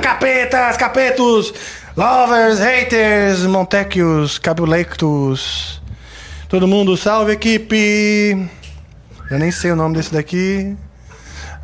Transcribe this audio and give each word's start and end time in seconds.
capetas, 0.00 0.76
capetos, 0.76 1.54
lovers, 1.96 2.58
haters, 2.58 3.46
montequios, 3.46 4.38
cabulectos. 4.38 5.80
Todo 6.48 6.66
mundo, 6.66 6.96
salve 6.96 7.32
equipe! 7.32 8.50
Eu 9.30 9.38
nem 9.38 9.52
sei 9.52 9.70
o 9.70 9.76
nome 9.76 9.94
desse 9.94 10.12
daqui. 10.12 10.76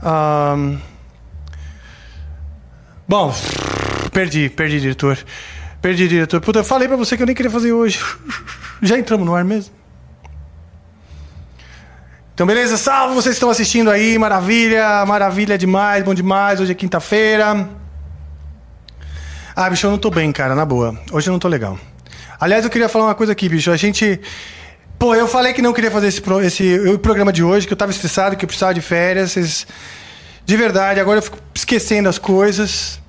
Ahn. 0.03 0.79
Bom, 3.09 3.35
perdi, 4.13 4.49
perdi, 4.49 4.81
diretor. 4.81 5.19
Perdi, 5.83 6.07
diretor. 6.07 6.41
Puta, 6.41 6.61
eu 6.61 6.65
falei 6.65 6.87
pra 6.87 6.97
você 6.97 7.17
que 7.17 7.23
eu 7.25 7.27
nem 7.27 7.35
queria 7.35 7.51
fazer 7.51 7.73
hoje. 7.73 7.99
Já 8.81 8.97
entramos 8.97 9.27
no 9.27 9.35
ar 9.35 9.45
mesmo? 9.45 9.78
Então, 12.39 12.47
beleza? 12.47 12.77
Salve 12.77 13.17
vocês 13.17 13.35
que 13.35 13.39
estão 13.39 13.51
assistindo 13.51 13.91
aí. 13.91 14.17
Maravilha, 14.17 15.05
maravilha 15.05 15.59
demais, 15.59 16.05
bom 16.05 16.15
demais. 16.15 16.61
Hoje 16.61 16.71
é 16.71 16.75
quinta-feira. 16.77 17.69
Ah, 19.57 19.69
bicho, 19.69 19.85
eu 19.89 19.91
não 19.91 19.99
tô 19.99 20.09
bem, 20.09 20.31
cara, 20.31 20.55
na 20.55 20.65
boa. 20.65 20.97
Hoje 21.11 21.29
eu 21.29 21.33
não 21.33 21.41
tô 21.41 21.49
legal. 21.49 21.77
Aliás, 22.39 22.63
eu 22.65 22.71
queria 22.71 22.89
falar 22.89 23.07
uma 23.07 23.15
coisa 23.17 23.33
aqui, 23.33 23.49
bicho. 23.49 23.73
A 23.73 23.77
gente. 23.77 24.21
Pô, 25.01 25.17
eu 25.17 25.27
falei 25.27 25.53
que 25.53 25.61
não 25.61 25.73
queria 25.73 25.91
fazer 25.91 26.07
esse, 26.07 26.21
pro- 26.21 26.41
esse 26.41 26.97
programa 27.03 27.33
de 27.33 27.43
hoje, 27.43 27.67
que 27.67 27.73
eu 27.73 27.77
tava 27.77 27.91
estressado, 27.91 28.37
que 28.37 28.45
eu 28.45 28.47
precisava 28.47 28.73
de 28.73 28.83
férias. 28.83 29.33
Vocês... 29.33 29.67
De 30.47 30.57
verdade, 30.57 31.01
agora 31.01 31.19
eu 31.19 31.23
fico 31.23 31.39
esquecendo 31.53 32.09
as 32.09 32.19
coisas. 32.19 33.01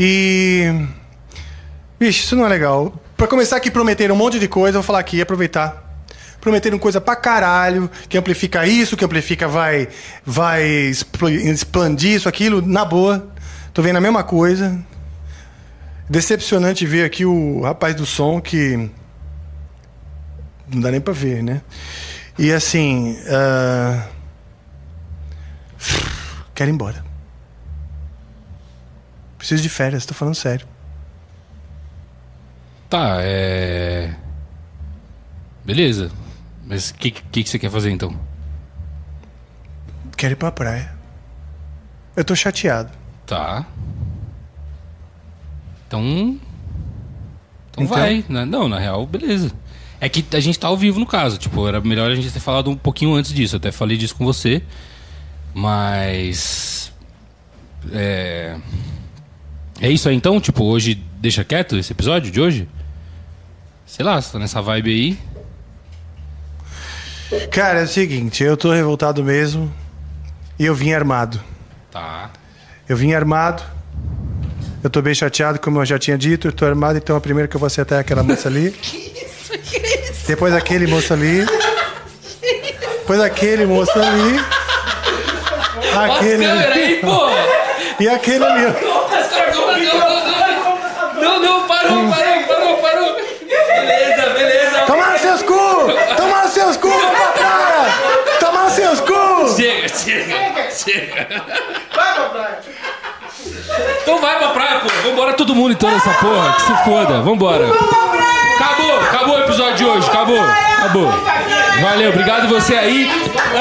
E. 0.00 0.72
Bicho, 2.00 2.20
isso 2.24 2.34
não 2.34 2.46
é 2.46 2.48
legal. 2.48 2.90
Pra 3.18 3.26
começar 3.26 3.56
aqui, 3.56 3.70
prometeram 3.70 4.14
um 4.14 4.18
monte 4.18 4.38
de 4.38 4.48
coisa, 4.48 4.78
eu 4.78 4.80
vou 4.80 4.86
falar 4.86 5.00
aqui, 5.00 5.20
aproveitar. 5.20 5.85
Prometeram 6.46 6.78
coisa 6.78 7.00
pra 7.00 7.16
caralho, 7.16 7.90
que 8.08 8.16
amplifica 8.16 8.64
isso, 8.68 8.96
que 8.96 9.04
amplifica 9.04 9.48
vai, 9.48 9.88
vai 10.24 10.62
expandir 10.62 12.12
isso, 12.12 12.28
aquilo, 12.28 12.62
na 12.62 12.84
boa. 12.84 13.28
Tô 13.74 13.82
vendo 13.82 13.96
a 13.96 14.00
mesma 14.00 14.22
coisa. 14.22 14.78
Decepcionante 16.08 16.86
ver 16.86 17.04
aqui 17.04 17.24
o 17.26 17.62
rapaz 17.62 17.96
do 17.96 18.06
som 18.06 18.40
que. 18.40 18.88
Não 20.72 20.80
dá 20.80 20.92
nem 20.92 21.00
pra 21.00 21.12
ver, 21.12 21.42
né? 21.42 21.62
E 22.38 22.52
assim. 22.52 23.18
ah, 23.28 24.06
Quero 26.54 26.70
ir 26.70 26.74
embora. 26.74 27.04
Preciso 29.36 29.64
de 29.64 29.68
férias, 29.68 30.06
tô 30.06 30.14
falando 30.14 30.36
sério. 30.36 30.64
Tá, 32.88 33.16
é. 33.20 34.14
Beleza. 35.64 36.08
Mas 36.66 36.90
o 36.90 36.94
que, 36.94 37.10
que, 37.12 37.44
que 37.44 37.48
você 37.48 37.58
quer 37.58 37.70
fazer 37.70 37.90
então? 37.90 38.18
Quero 40.16 40.32
ir 40.32 40.36
pra 40.36 40.50
praia. 40.50 40.92
Eu 42.16 42.24
tô 42.24 42.34
chateado. 42.34 42.90
Tá. 43.26 43.64
Então. 45.86 46.02
Então, 47.70 47.84
Então? 47.84 47.86
vai. 47.86 48.24
né? 48.28 48.44
Não, 48.44 48.68
na 48.68 48.78
real, 48.78 49.06
beleza. 49.06 49.52
É 50.00 50.08
que 50.08 50.24
a 50.36 50.40
gente 50.40 50.58
tá 50.58 50.68
ao 50.68 50.76
vivo 50.76 50.98
no 50.98 51.06
caso. 51.06 51.38
Tipo, 51.38 51.66
era 51.68 51.80
melhor 51.80 52.10
a 52.10 52.14
gente 52.14 52.30
ter 52.30 52.40
falado 52.40 52.70
um 52.70 52.76
pouquinho 52.76 53.14
antes 53.14 53.32
disso. 53.32 53.54
Eu 53.56 53.58
até 53.58 53.70
falei 53.70 53.96
disso 53.96 54.14
com 54.16 54.24
você. 54.24 54.62
Mas. 55.54 56.92
É. 57.92 58.56
É 59.80 59.90
isso 59.90 60.08
aí 60.08 60.16
então? 60.16 60.40
Tipo, 60.40 60.64
hoje 60.64 60.94
deixa 61.18 61.44
quieto 61.44 61.76
esse 61.76 61.92
episódio 61.92 62.30
de 62.30 62.40
hoje? 62.40 62.68
Sei 63.84 64.04
lá, 64.04 64.20
você 64.20 64.32
tá 64.32 64.38
nessa 64.38 64.60
vibe 64.60 64.90
aí. 64.90 65.18
Cara, 67.50 67.80
é 67.80 67.84
o 67.84 67.88
seguinte, 67.88 68.44
eu 68.44 68.56
tô 68.56 68.70
revoltado 68.70 69.22
mesmo. 69.24 69.72
E 70.58 70.64
eu 70.64 70.74
vim 70.74 70.92
armado. 70.92 71.40
Tá. 71.90 72.30
Eu 72.88 72.96
vim 72.96 73.12
armado. 73.12 73.62
Eu 74.82 74.88
tô 74.88 75.02
bem 75.02 75.14
chateado, 75.14 75.58
como 75.58 75.80
eu 75.80 75.84
já 75.84 75.98
tinha 75.98 76.16
dito. 76.16 76.48
Eu 76.48 76.52
tô 76.52 76.64
armado, 76.64 76.96
então 76.98 77.16
a 77.16 77.20
primeira 77.20 77.48
que 77.48 77.56
eu 77.56 77.60
vou 77.60 77.66
acertar 77.66 77.98
é 77.98 78.00
aquela 78.00 78.22
moça 78.22 78.48
ali. 78.48 78.74
Depois 80.26 80.54
aquele 80.54 80.86
moço 80.86 81.12
ali. 81.12 81.44
Depois 83.00 83.20
aquele 83.20 83.66
moço 83.66 83.98
ali. 83.98 84.40
Aquele 85.94 86.44
aí, 86.44 87.00
pô! 87.00 87.28
E 87.98 88.08
aquele 88.08 88.44
ali. 88.44 88.62
Não, 91.20 91.40
não, 91.40 91.66
parou, 91.66 92.10
parou, 92.10 92.25
Chega, 99.54 99.88
chega, 99.88 100.70
chega. 100.70 101.28
Então 104.02 104.20
vai 104.20 104.38
pra 104.38 104.48
praia, 104.48 104.80
pô. 104.80 104.88
Vambora 105.08 105.32
todo 105.34 105.54
mundo 105.54 105.72
então 105.72 105.90
nessa 105.90 106.10
porra. 106.14 106.52
Que 106.54 106.62
se 106.62 106.84
foda. 106.84 107.20
Vambora. 107.20 107.66
Acabou, 108.58 109.00
acabou 109.00 109.36
o 109.36 109.40
episódio 109.40 109.74
de 109.76 109.84
hoje. 109.84 110.08
Acabou, 110.08 110.40
acabou. 110.40 111.12
Valeu, 111.80 112.10
obrigado 112.10 112.48
você 112.48 112.74
aí. 112.74 113.10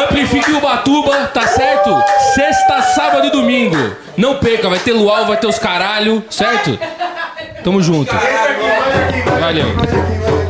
Amplifique 0.03 0.51
o 0.53 0.61
Batuba, 0.61 1.27
tá 1.33 1.45
certo? 1.47 1.91
Sexta, 2.33 2.81
sábado 2.81 3.27
e 3.27 3.31
domingo. 3.31 3.95
Não 4.15 4.37
perca, 4.37 4.69
vai 4.69 4.79
ter 4.79 4.93
luau, 4.93 5.25
vai 5.25 5.37
ter 5.37 5.47
os 5.47 5.59
caralho, 5.59 6.23
certo? 6.29 6.79
Tamo 7.63 7.81
junto. 7.81 8.13
Valeu. 9.39 10.44